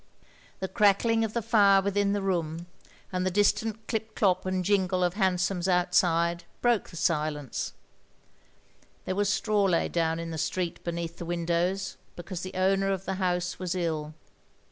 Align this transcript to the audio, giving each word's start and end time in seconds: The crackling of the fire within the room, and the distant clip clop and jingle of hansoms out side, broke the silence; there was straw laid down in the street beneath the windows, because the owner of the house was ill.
The 0.61 0.67
crackling 0.67 1.23
of 1.23 1.33
the 1.35 1.43
fire 1.43 1.79
within 1.79 2.13
the 2.13 2.23
room, 2.23 2.65
and 3.11 3.23
the 3.23 3.29
distant 3.29 3.87
clip 3.87 4.15
clop 4.15 4.47
and 4.47 4.65
jingle 4.65 5.03
of 5.03 5.13
hansoms 5.13 5.67
out 5.67 5.93
side, 5.93 6.43
broke 6.59 6.89
the 6.89 6.95
silence; 6.97 7.73
there 9.05 9.13
was 9.13 9.29
straw 9.31 9.63
laid 9.65 9.91
down 9.91 10.19
in 10.19 10.31
the 10.31 10.39
street 10.39 10.83
beneath 10.83 11.17
the 11.17 11.25
windows, 11.25 11.97
because 12.15 12.41
the 12.41 12.55
owner 12.55 12.91
of 12.91 13.05
the 13.05 13.13
house 13.21 13.59
was 13.59 13.75
ill. 13.75 14.15